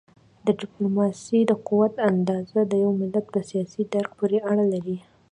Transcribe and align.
د 0.45 0.47
ډیپلوماسی 0.61 1.39
د 1.45 1.51
قوت 1.67 1.93
اندازه 2.11 2.59
د 2.65 2.73
یو 2.83 2.91
ملت 3.01 3.25
په 3.33 3.39
سیاسي 3.49 3.83
درک 3.93 4.11
پورې 4.19 4.37
اړه 4.51 4.65
لري. 4.73 4.97